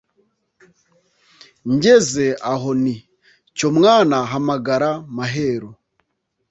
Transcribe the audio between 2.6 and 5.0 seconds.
nti: cyo mwana Hamagara